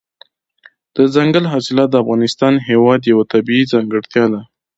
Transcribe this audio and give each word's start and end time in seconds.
دځنګل 0.95 1.45
حاصلات 1.53 1.89
د 1.91 1.95
افغانستان 2.03 2.53
هېواد 2.69 3.01
یوه 3.11 3.23
طبیعي 3.33 3.63
ځانګړتیا 3.73 4.25
ده. 4.33 4.41